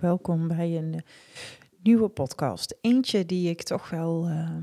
[0.00, 1.00] Welkom bij een eh,
[1.82, 2.76] nieuwe podcast.
[2.80, 4.56] Eentje die ik toch wel uh,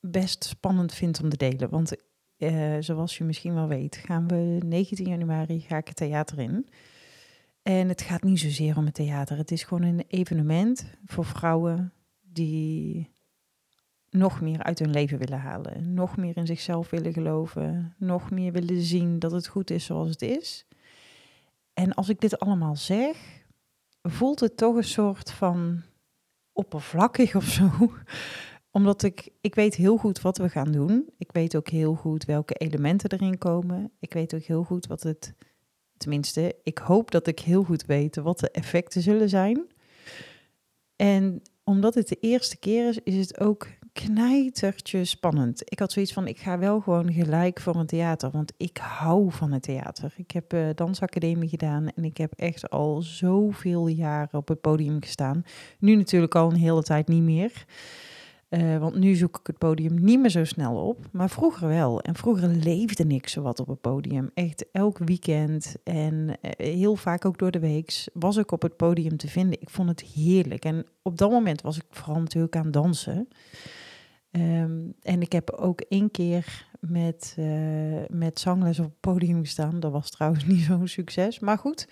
[0.00, 1.70] best spannend vind om te delen.
[1.70, 1.96] Want
[2.38, 6.68] uh, zoals je misschien wel weet, gaan we 19 januari ga ik het theater in.
[7.62, 9.36] En het gaat niet zozeer om het theater.
[9.36, 11.92] Het is gewoon een evenement voor vrouwen
[12.22, 13.10] die
[14.10, 15.94] nog meer uit hun leven willen halen.
[15.94, 17.94] Nog meer in zichzelf willen geloven.
[17.98, 20.66] Nog meer willen zien dat het goed is zoals het is.
[21.74, 23.44] En als ik dit allemaal zeg,
[24.10, 25.82] voelt het toch een soort van
[26.52, 27.70] oppervlakkig of zo.
[28.70, 31.10] Omdat ik, ik weet heel goed wat we gaan doen.
[31.18, 33.90] Ik weet ook heel goed welke elementen erin komen.
[34.00, 35.34] Ik weet ook heel goed wat het,
[35.96, 39.66] tenminste, ik hoop dat ik heel goed weet wat de effecten zullen zijn.
[40.96, 43.68] En omdat het de eerste keer is, is het ook
[44.04, 45.62] knijtertje spannend.
[45.64, 49.32] Ik had zoiets van, ik ga wel gewoon gelijk voor een theater, want ik hou
[49.32, 50.14] van het theater.
[50.16, 55.02] Ik heb uh, dansacademie gedaan en ik heb echt al zoveel jaren op het podium
[55.02, 55.44] gestaan.
[55.78, 57.64] Nu natuurlijk al een hele tijd niet meer.
[58.50, 62.00] Uh, want nu zoek ik het podium niet meer zo snel op, maar vroeger wel.
[62.00, 64.30] En vroeger leefde ik zo wat op het podium.
[64.34, 68.76] Echt elk weekend en uh, heel vaak ook door de week was ik op het
[68.76, 69.60] podium te vinden.
[69.60, 70.64] Ik vond het heerlijk.
[70.64, 73.28] En op dat moment was ik vooral natuurlijk aan dansen.
[74.30, 79.80] Um, en ik heb ook één keer met, uh, met zangles op het podium gestaan.
[79.80, 81.38] Dat was trouwens niet zo'n succes.
[81.38, 81.88] Maar goed,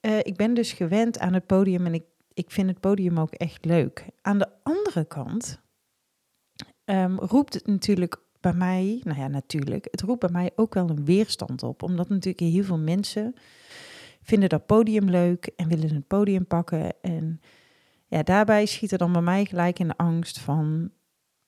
[0.00, 3.34] uh, ik ben dus gewend aan het podium en ik, ik vind het podium ook
[3.34, 4.06] echt leuk.
[4.22, 5.62] Aan de andere kant
[6.84, 10.90] um, roept het natuurlijk bij mij, nou ja, natuurlijk, het roept bij mij ook wel
[10.90, 11.82] een weerstand op.
[11.82, 13.34] Omdat natuurlijk heel veel mensen
[14.22, 17.02] vinden dat podium leuk en willen het podium pakken.
[17.02, 17.40] En
[18.06, 20.90] ja, daarbij schiet er dan bij mij gelijk in de angst van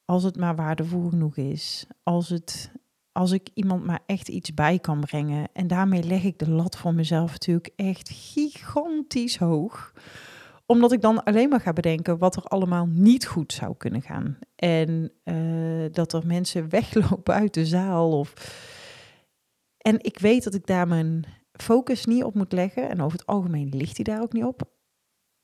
[0.07, 2.71] als het maar waardevol genoeg is, als, het,
[3.12, 5.49] als ik iemand maar echt iets bij kan brengen.
[5.53, 9.93] En daarmee leg ik de lat voor mezelf natuurlijk echt gigantisch hoog
[10.67, 14.39] omdat ik dan alleen maar ga bedenken wat er allemaal niet goed zou kunnen gaan.
[14.57, 18.19] En uh, dat er mensen weglopen uit de zaal.
[18.19, 18.33] Of...
[19.77, 22.89] En ik weet dat ik daar mijn focus niet op moet leggen.
[22.89, 24.62] En over het algemeen ligt hij daar ook niet op.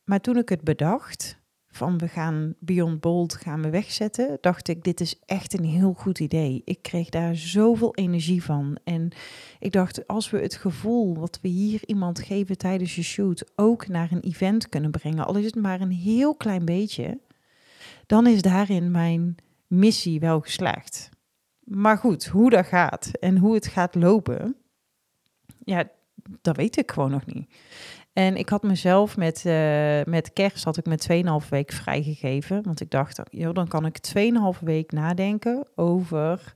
[0.05, 1.42] Maar toen ik het bedacht,
[1.73, 5.93] van we gaan Beyond Bold gaan we wegzetten, dacht ik, dit is echt een heel
[5.93, 6.63] goed idee.
[6.65, 8.79] Ik kreeg daar zoveel energie van.
[8.85, 9.11] En
[9.59, 13.89] ik dacht, als we het gevoel wat we hier iemand geven tijdens je shoot ook
[13.89, 17.21] naar een event kunnen brengen, al is het maar een heel klein beetje,
[18.07, 21.11] dan is daarin mijn missie wel geslaagd.
[21.65, 24.57] Maar goed, hoe dat gaat en hoe het gaat lopen,
[25.65, 25.91] ja,
[26.41, 27.55] dat weet ik gewoon nog niet.
[28.13, 32.63] En ik had mezelf met, uh, met kerst had ik me 2,5 week vrijgegeven.
[32.63, 33.99] Want ik dacht, joh, dan kan ik
[34.55, 36.53] 2,5 week nadenken over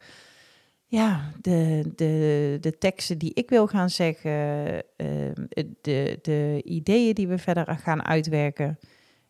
[0.87, 4.33] ja, de, de, de teksten die ik wil gaan zeggen,
[4.97, 5.31] uh,
[5.81, 8.78] de, de ideeën die we verder gaan uitwerken.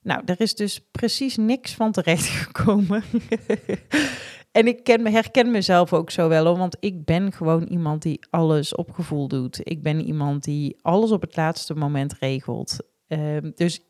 [0.02, 3.02] Nou, er is dus precies niks van terecht gekomen.
[4.56, 8.74] En ik ken, herken mezelf ook zo wel, want ik ben gewoon iemand die alles
[8.74, 9.60] op gevoel doet.
[9.62, 12.76] Ik ben iemand die alles op het laatste moment regelt.
[13.08, 13.80] Um, dus,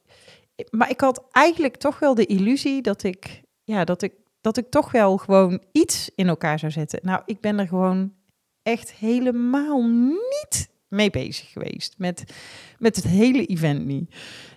[0.71, 4.71] maar ik had eigenlijk toch wel de illusie dat ik, ja, dat ik, dat ik
[4.71, 7.00] toch wel gewoon iets in elkaar zou zetten.
[7.03, 8.12] Nou, ik ben er gewoon
[8.62, 11.94] echt helemaal niet mee bezig geweest.
[11.98, 12.25] Met,
[12.78, 14.15] met het hele event niet.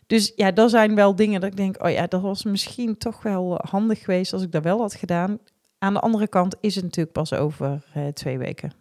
[0.07, 3.23] Dus ja, dat zijn wel dingen dat ik denk, oh ja, dat was misschien toch
[3.23, 5.39] wel handig geweest als ik dat wel had gedaan.
[5.79, 8.71] Aan de andere kant is het natuurlijk pas over uh, twee weken.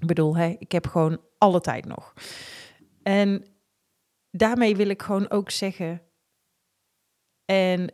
[0.00, 2.14] Ik bedoel, hè, ik heb gewoon alle tijd nog.
[3.02, 3.44] En
[4.30, 6.02] daarmee wil ik gewoon ook zeggen.
[7.44, 7.92] En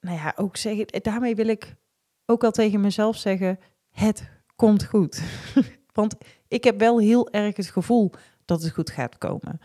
[0.00, 0.86] nou ja, ook zeggen.
[1.02, 1.74] Daarmee wil ik
[2.26, 3.58] ook al tegen mezelf zeggen:
[3.90, 5.22] het komt goed.
[5.92, 6.16] Want
[6.48, 8.12] ik heb wel heel erg het gevoel
[8.44, 9.60] dat het goed gaat komen.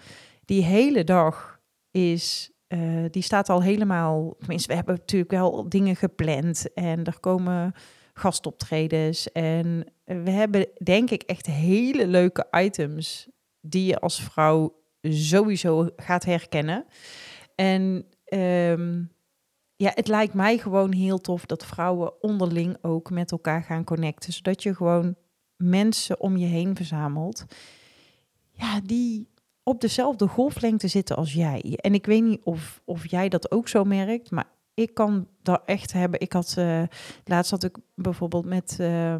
[0.45, 1.59] Die hele dag
[1.91, 4.35] is uh, die staat al helemaal.
[4.37, 6.73] Tenminste, we hebben natuurlijk wel dingen gepland.
[6.73, 7.73] En er komen
[8.17, 9.31] gastoptredens.
[9.31, 13.27] En we hebben denk ik echt hele leuke items
[13.61, 16.85] die je als vrouw sowieso gaat herkennen.
[17.55, 19.11] En um,
[19.75, 24.33] ja, het lijkt mij gewoon heel tof dat vrouwen onderling ook met elkaar gaan connecten.
[24.33, 25.15] Zodat je gewoon
[25.55, 27.45] mensen om je heen verzamelt.
[28.51, 29.29] Ja, die
[29.63, 31.77] op dezelfde golflengte zitten als jij.
[31.81, 35.61] En ik weet niet of, of jij dat ook zo merkt, maar ik kan dat
[35.65, 36.19] echt hebben.
[36.19, 36.83] Ik had uh,
[37.23, 39.15] laatst had ik bijvoorbeeld met, uh,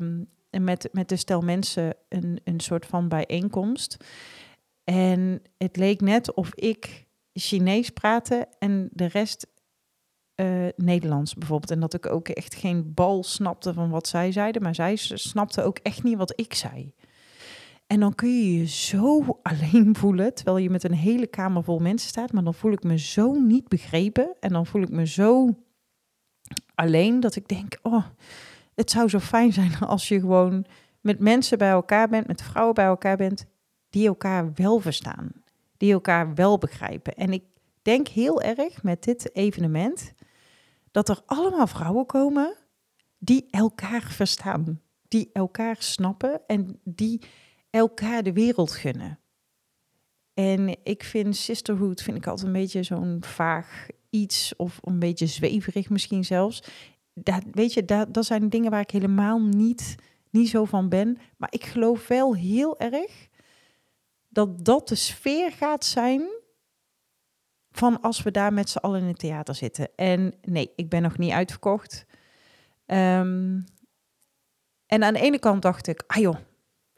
[0.49, 3.97] met, met de stel mensen een, een soort van bijeenkomst.
[4.83, 9.47] En het leek net of ik Chinees praatte en de rest
[10.35, 11.71] uh, Nederlands bijvoorbeeld.
[11.71, 15.63] En dat ik ook echt geen bal snapte van wat zij zeiden, maar zij snapte
[15.63, 16.93] ook echt niet wat ik zei.
[17.87, 21.79] En dan kun je je zo alleen voelen, terwijl je met een hele kamer vol
[21.79, 22.31] mensen staat.
[22.31, 24.35] Maar dan voel ik me zo niet begrepen.
[24.39, 25.49] En dan voel ik me zo
[26.75, 28.05] alleen dat ik denk, oh,
[28.75, 30.65] het zou zo fijn zijn als je gewoon
[31.01, 33.45] met mensen bij elkaar bent, met vrouwen bij elkaar bent,
[33.89, 35.31] die elkaar wel verstaan,
[35.77, 37.15] die elkaar wel begrijpen.
[37.15, 37.43] En ik
[37.81, 40.13] denk heel erg met dit evenement
[40.91, 42.55] dat er allemaal vrouwen komen
[43.17, 47.21] die elkaar verstaan, die elkaar snappen en die
[47.75, 49.19] elkaar de wereld gunnen.
[50.33, 55.27] En ik vind sisterhood vind ik altijd een beetje zo'n vaag iets of een beetje
[55.27, 56.63] zweverig misschien zelfs.
[57.13, 59.95] Dat, weet je, dat, dat zijn dingen waar ik helemaal niet,
[60.29, 61.17] niet zo van ben.
[61.37, 63.27] Maar ik geloof wel heel erg
[64.29, 66.21] dat dat de sfeer gaat zijn
[67.71, 69.89] van als we daar met z'n allen in het theater zitten.
[69.95, 72.05] En nee, ik ben nog niet uitverkocht.
[72.85, 73.65] Um,
[74.85, 76.37] en aan de ene kant dacht ik, ah joh,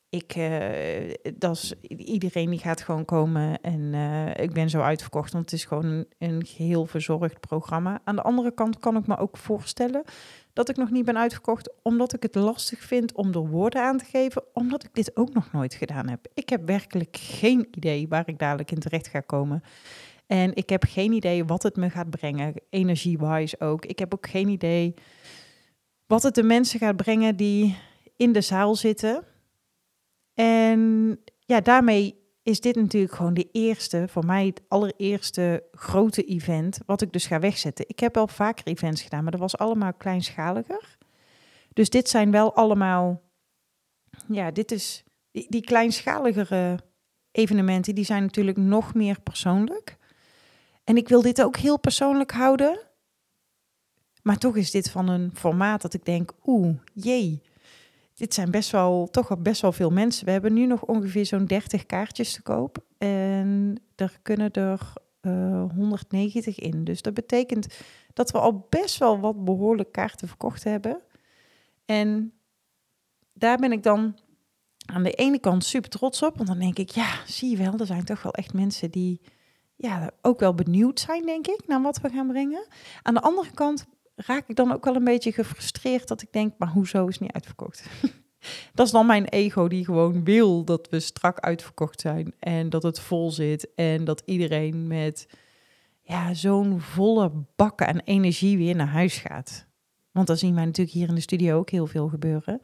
[0.09, 5.31] ik, uh, dat is, iedereen die gaat gewoon komen en uh, ik ben zo uitverkocht,
[5.31, 8.01] want het is gewoon een, een, geheel verzorgd programma.
[8.03, 10.03] Aan de andere kant kan ik me ook voorstellen
[10.53, 13.97] dat ik nog niet ben uitverkocht, omdat ik het lastig vind om er woorden aan
[13.97, 16.27] te geven, omdat ik dit ook nog nooit gedaan heb.
[16.33, 19.63] Ik heb werkelijk geen idee waar ik dadelijk in terecht ga komen.
[20.27, 23.85] En ik heb geen idee wat het me gaat brengen, energie-wise ook.
[23.85, 24.93] Ik heb ook geen idee
[26.07, 27.77] wat het de mensen gaat brengen die
[28.17, 29.23] in de zaal zitten.
[30.37, 36.79] En ja, daarmee is dit natuurlijk gewoon de eerste, voor mij het allereerste grote event,
[36.85, 37.85] wat ik dus ga wegzetten.
[37.87, 40.97] Ik heb al vaker events gedaan, maar dat was allemaal kleinschaliger.
[41.73, 43.21] Dus dit zijn wel allemaal,
[44.27, 46.79] ja, dit is, die, die kleinschaligere
[47.31, 49.97] evenementen, die zijn natuurlijk nog meer persoonlijk.
[50.83, 52.79] En ik wil dit ook heel persoonlijk houden.
[54.21, 57.41] Maar toch is dit van een formaat dat ik denk, oeh, jee,
[58.17, 60.25] dit zijn best wel, toch best wel veel mensen.
[60.25, 62.77] We hebben nu nog ongeveer zo'n 30 kaartjes te koop.
[62.97, 66.83] En er kunnen er uh, eh, 190 in.
[66.83, 67.67] Dus dat betekent
[68.13, 71.01] dat we al best wel wat behoorlijk kaarten verkocht hebben.
[71.85, 72.33] En
[73.33, 74.17] daar ben ik dan
[74.85, 76.35] aan de ene kant super trots op.
[76.35, 79.21] Want dan denk ik, ja, zie je wel, er zijn toch wel echt mensen die
[79.75, 82.67] ja, ook wel benieuwd zijn, denk ik, naar wat we gaan brengen.
[83.01, 83.85] Aan de andere kant
[84.17, 87.31] raak ik dan ook wel een beetje gefrustreerd dat ik denk, maar hoezo is niet
[87.31, 87.89] uitverkocht?
[88.73, 92.83] dat is dan mijn ego die gewoon wil dat we strak uitverkocht zijn en dat
[92.83, 95.27] het vol zit en dat iedereen met
[96.01, 99.65] ja, zo'n volle bakken en energie weer naar huis gaat.
[100.11, 102.59] Want dan zien wij natuurlijk hier in de studio ook heel veel gebeuren.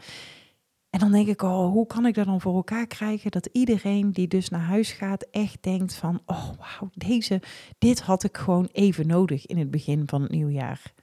[0.90, 4.12] En dan denk ik, oh, hoe kan ik dat dan voor elkaar krijgen dat iedereen
[4.12, 7.42] die dus naar huis gaat echt denkt van, oh wauw, deze,
[7.78, 10.94] dit had ik gewoon even nodig in het begin van het nieuwjaar.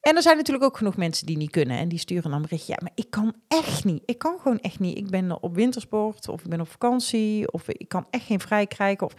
[0.00, 2.66] En er zijn natuurlijk ook genoeg mensen die niet kunnen en die sturen dan bericht.
[2.66, 4.02] Ja, maar ik kan echt niet.
[4.04, 4.98] Ik kan gewoon echt niet.
[4.98, 8.66] Ik ben op wintersport of ik ben op vakantie of ik kan echt geen vrij
[8.66, 9.06] krijgen.
[9.06, 9.14] Of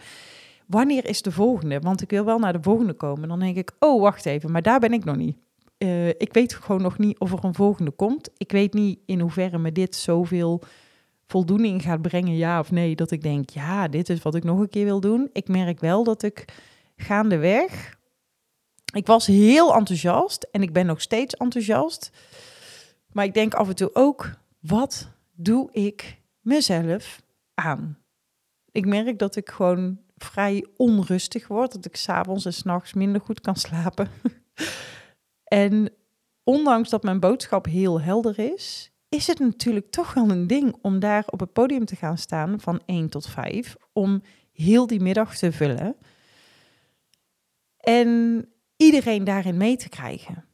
[0.66, 1.78] wanneer is de volgende?
[1.78, 3.28] Want ik wil wel naar de volgende komen.
[3.28, 5.36] Dan denk ik, oh wacht even, maar daar ben ik nog niet.
[5.78, 8.30] Uh, ik weet gewoon nog niet of er een volgende komt.
[8.36, 10.62] Ik weet niet in hoeverre me dit zoveel
[11.26, 12.96] voldoening gaat brengen, ja of nee.
[12.96, 15.30] Dat ik denk, ja, dit is wat ik nog een keer wil doen.
[15.32, 16.44] Ik merk wel dat ik
[16.96, 18.00] gaandeweg
[18.92, 22.10] ik was heel enthousiast en ik ben nog steeds enthousiast.
[23.12, 24.30] Maar ik denk af en toe ook,
[24.60, 27.22] wat doe ik mezelf
[27.54, 27.98] aan?
[28.72, 33.40] Ik merk dat ik gewoon vrij onrustig word, dat ik s'avonds en s'nachts minder goed
[33.40, 34.10] kan slapen.
[35.44, 35.92] en
[36.44, 40.98] ondanks dat mijn boodschap heel helder is, is het natuurlijk toch wel een ding om
[40.98, 44.22] daar op het podium te gaan staan van 1 tot 5, om
[44.52, 45.96] heel die middag te vullen.
[47.76, 48.51] En
[48.82, 50.44] iedereen daarin mee te krijgen.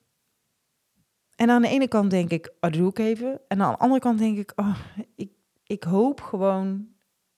[1.37, 3.41] En aan de ene kant denk ik, oh, dat doe ik even.
[3.49, 4.79] En aan de andere kant denk ik, oh,
[5.15, 5.31] ik,
[5.67, 6.89] ik hoop gewoon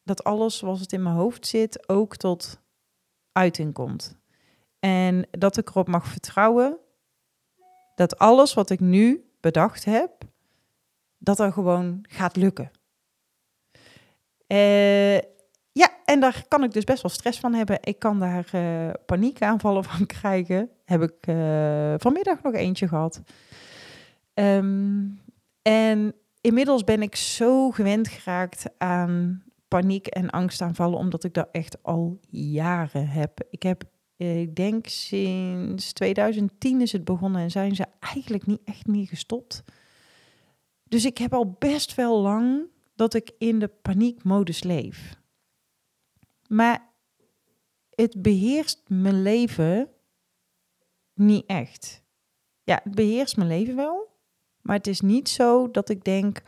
[0.02, 2.60] dat alles zoals het in mijn hoofd zit ook tot
[3.32, 4.16] uiting komt.
[4.78, 6.78] En dat ik erop mag vertrouwen
[7.94, 10.10] dat alles wat ik nu bedacht heb,
[11.18, 12.70] dat er gewoon gaat lukken.
[14.46, 15.18] Uh,
[15.72, 17.78] ja, en daar kan ik dus best wel stress van hebben.
[17.80, 20.70] Ik kan daar uh, paniekaanvallen van krijgen.
[20.84, 23.22] Heb ik uh, vanmiddag nog eentje gehad.
[24.34, 25.20] Um,
[25.62, 31.82] en inmiddels ben ik zo gewend geraakt aan paniek en angstaanvallen, omdat ik dat echt
[31.82, 33.46] al jaren heb.
[33.50, 33.82] Ik heb,
[34.16, 39.06] eh, ik denk sinds 2010 is het begonnen en zijn ze eigenlijk niet echt meer
[39.06, 39.64] gestopt.
[40.88, 42.62] Dus ik heb al best wel lang
[42.94, 45.19] dat ik in de paniekmodus leef.
[46.52, 46.92] Maar
[47.90, 49.90] het beheerst mijn leven
[51.14, 52.02] niet echt.
[52.62, 54.08] Ja, het beheerst mijn leven wel.
[54.60, 56.42] Maar het is niet zo dat ik denk: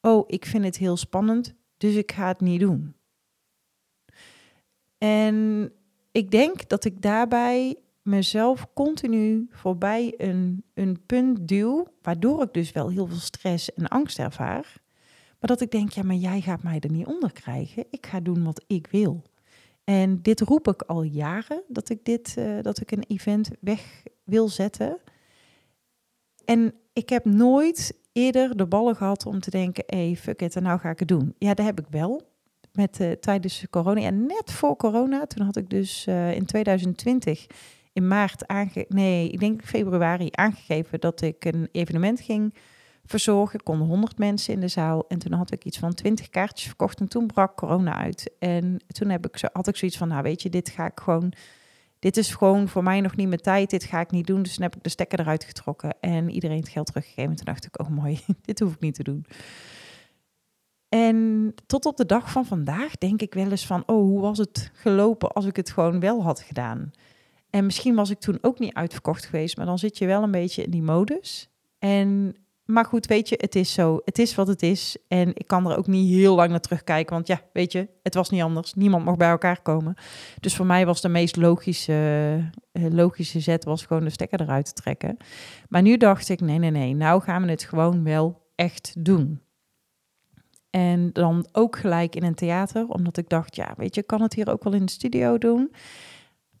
[0.00, 1.54] oh, ik vind het heel spannend.
[1.76, 2.94] Dus ik ga het niet doen.
[4.98, 5.72] En
[6.12, 12.72] ik denk dat ik daarbij mezelf continu voorbij een, een punt duw, waardoor ik dus
[12.72, 14.82] wel heel veel stress en angst ervaar.
[15.38, 17.86] Maar dat ik denk, ja, maar jij gaat mij er niet onder krijgen.
[17.90, 19.22] Ik ga doen wat ik wil.
[19.84, 24.02] En dit roep ik al jaren, dat ik, dit, uh, dat ik een event weg
[24.24, 24.98] wil zetten.
[26.44, 30.56] En ik heb nooit eerder de ballen gehad om te denken, hé, hey, fuck it,
[30.56, 31.34] en nou ga ik het doen.
[31.38, 32.32] Ja, dat heb ik wel.
[32.72, 37.46] Met, uh, tijdens corona, en net voor corona, toen had ik dus uh, in 2020
[37.92, 38.84] in maart aange...
[38.88, 42.54] Nee, ik denk februari aangegeven dat ik een evenement ging
[43.04, 43.58] verzorgen.
[43.58, 45.04] Ik kon 100 mensen in de zaal.
[45.08, 47.00] En toen had ik iets van 20 kaartjes verkocht.
[47.00, 48.30] En toen brak corona uit.
[48.38, 51.00] En toen heb ik zo, had ik zoiets van, nou weet je, dit ga ik
[51.00, 51.32] gewoon...
[51.98, 53.70] Dit is gewoon voor mij nog niet mijn tijd.
[53.70, 54.42] Dit ga ik niet doen.
[54.42, 55.96] Dus toen heb ik de stekker eruit getrokken.
[56.00, 57.30] En iedereen het geld teruggegeven.
[57.30, 59.26] En toen dacht ik, oh mooi, dit hoef ik niet te doen.
[60.88, 64.38] En tot op de dag van vandaag denk ik wel eens van, oh, hoe was
[64.38, 66.90] het gelopen als ik het gewoon wel had gedaan?
[67.50, 70.30] En misschien was ik toen ook niet uitverkocht geweest, maar dan zit je wel een
[70.30, 71.48] beetje in die modus.
[71.78, 74.00] En, maar goed, weet je, het is zo.
[74.04, 74.96] Het is wat het is.
[75.08, 78.14] En ik kan er ook niet heel lang naar terugkijken, want ja, weet je, het
[78.14, 78.74] was niet anders.
[78.74, 79.94] Niemand mocht bij elkaar komen.
[80.40, 82.38] Dus voor mij was de meest logische,
[82.72, 85.16] uh, logische zet was gewoon de stekker eruit te trekken.
[85.68, 89.40] Maar nu dacht ik, nee, nee, nee, nou gaan we het gewoon wel echt doen.
[90.70, 94.34] En dan ook gelijk in een theater, omdat ik dacht, ja, weet je, kan het
[94.34, 95.70] hier ook wel in de studio doen.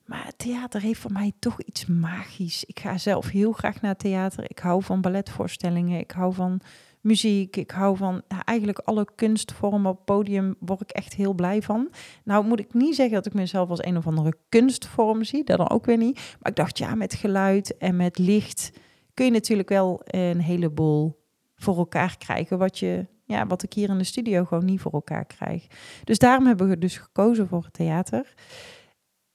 [0.04, 2.64] Maar theater heeft voor mij toch iets magisch.
[2.64, 4.50] Ik ga zelf heel graag naar theater.
[4.50, 5.98] Ik hou van balletvoorstellingen.
[5.98, 6.60] Ik hou van
[7.00, 7.56] muziek.
[7.56, 10.56] Ik hou van eigenlijk alle kunstvormen op podium.
[10.58, 11.90] Word ik echt heel blij van.
[12.24, 15.44] Nou moet ik niet zeggen dat ik mezelf als een of andere kunstvorm zie.
[15.44, 16.14] Dat dan ook weer niet.
[16.14, 18.72] Maar ik dacht, ja, met geluid en met licht
[19.14, 21.22] kun je natuurlijk wel een heleboel
[21.56, 22.58] voor elkaar krijgen.
[22.58, 25.66] Wat, je, ja, wat ik hier in de studio gewoon niet voor elkaar krijg.
[26.04, 28.34] Dus daarom hebben we dus gekozen voor het theater.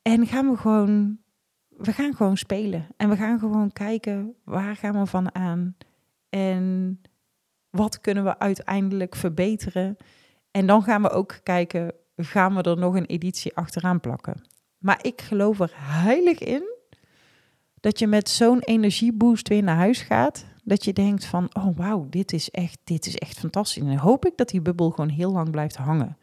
[0.01, 1.19] En gaan we gewoon,
[1.67, 2.87] we gaan gewoon spelen.
[2.97, 5.75] En we gaan gewoon kijken waar gaan we van aan.
[6.29, 7.01] En
[7.69, 9.97] wat kunnen we uiteindelijk verbeteren.
[10.51, 14.41] En dan gaan we ook kijken, gaan we er nog een editie achteraan plakken.
[14.77, 16.77] Maar ik geloof er heilig in
[17.79, 20.45] dat je met zo'n energieboost weer naar huis gaat.
[20.63, 23.81] Dat je denkt van, oh wauw, dit is echt, dit is echt fantastisch.
[23.81, 26.17] En dan hoop ik dat die bubbel gewoon heel lang blijft hangen.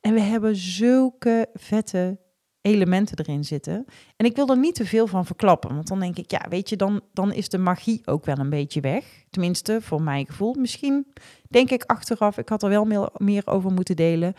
[0.00, 2.18] En we hebben zulke vette
[2.62, 3.84] elementen erin zitten.
[4.16, 6.68] En ik wil er niet te veel van verklappen, want dan denk ik, ja, weet
[6.68, 9.24] je, dan, dan is de magie ook wel een beetje weg.
[9.30, 10.54] Tenminste, voor mijn gevoel.
[10.54, 11.06] Misschien
[11.48, 14.34] denk ik achteraf, ik had er wel meer, meer over moeten delen.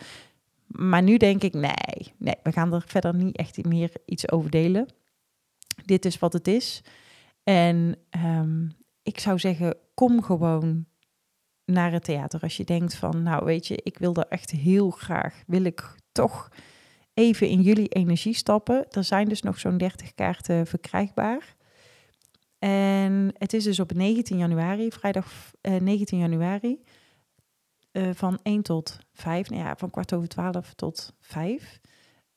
[0.66, 4.50] Maar nu denk ik, nee, nee, we gaan er verder niet echt meer iets over
[4.50, 4.88] delen.
[5.84, 6.82] Dit is wat het is.
[7.42, 10.86] En um, ik zou zeggen, kom gewoon
[11.64, 14.90] naar het theater als je denkt van, nou weet je, ik wil er echt heel
[14.90, 16.48] graag, wil ik toch
[17.14, 18.86] even in jullie energie stappen.
[18.90, 21.56] Er zijn dus nog zo'n 30 kaarten verkrijgbaar.
[22.58, 26.82] En het is dus op 19 januari, vrijdag uh, 19 januari,
[27.92, 31.80] uh, van 1 tot 5, nou ja, van kwart over 12 tot 5.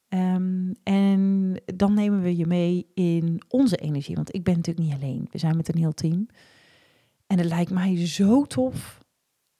[0.10, 4.88] Um, ehm, en dan nemen we je mee in onze energie, want ik ben natuurlijk
[4.88, 5.28] niet alleen.
[5.32, 6.28] We zijn met een heel team.
[7.28, 9.06] En het lijkt mij zo tof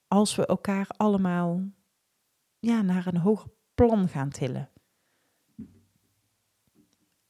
[0.08, 1.62] als we elkaar allemaal
[2.58, 4.70] ja, naar een hoger plan gaan tillen.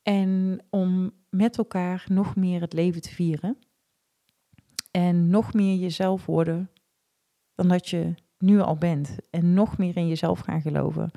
[0.08, 3.58] En om met elkaar nog meer het leven te vieren.
[4.90, 6.70] En nog meer jezelf worden
[7.54, 9.16] dan dat je nu al bent.
[9.30, 11.10] En nog meer in jezelf gaan geloven.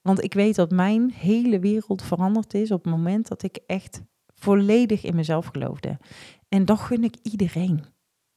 [0.00, 4.02] Want ik weet dat mijn hele wereld veranderd is op het moment dat ik echt
[4.34, 5.98] volledig in mezelf geloofde.
[6.48, 7.84] En dat gun ik iedereen.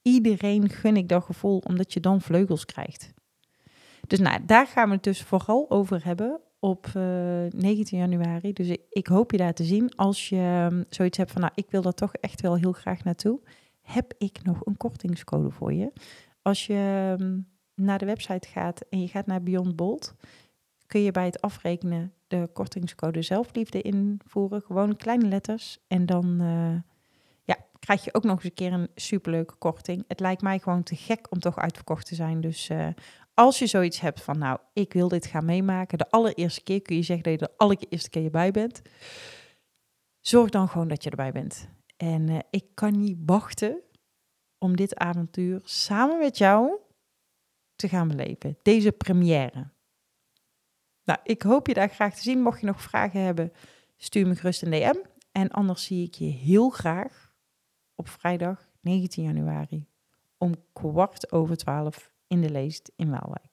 [0.02, 3.14] Iedereen gun ik dat gevoel, omdat je dan vleugels krijgt.
[4.08, 8.54] Dus nou, daar gaan we het dus vooral over hebben op uh, eh, 19 januari.
[8.54, 9.96] Dus ik, hoop je daar te zien.
[9.96, 13.04] Als je um, zoiets hebt van, nou, ik wil daar toch echt wel heel graag
[13.04, 13.40] naartoe,
[13.82, 15.92] heb ik nog een kortingscode voor je.
[16.42, 20.16] Als je um, naar de website gaat en je gaat naar Beyond Bold,
[20.86, 24.62] kun je bij het afrekenen de kortingscode zelfliefde invoeren.
[24.62, 25.80] Gewoon kleine letters.
[25.88, 26.76] En dan uh,
[27.44, 30.04] ja, krijg je ook nog eens een keer een superleuke korting.
[30.08, 32.42] Het lijkt mij gewoon te gek om toch uitverkocht te zijn.
[32.42, 32.88] Dus uh,
[33.38, 36.96] als je zoiets hebt van, nou, ik wil dit gaan meemaken, de allereerste keer kun
[36.96, 38.82] je zeggen dat je de allereerste keer bij bent.
[40.20, 41.70] Zorg dan gewoon dat je erbij bent.
[41.98, 43.82] En uh, ik kan niet wachten
[44.58, 46.80] om dit avontuur samen met jou
[47.76, 48.58] te gaan beleven.
[48.62, 49.70] Deze première.
[51.04, 52.42] Nou, ik hoop je daar graag te zien.
[52.42, 53.52] Mocht je nog vragen hebben,
[53.98, 54.98] stuur me gerust een DM.
[55.32, 57.34] En anders zie ik je heel graag
[57.96, 59.88] op vrijdag 19 januari
[60.38, 63.47] om kwart over twaalf in de leest in Waalwijk.